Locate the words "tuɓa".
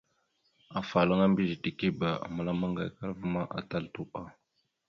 3.93-4.21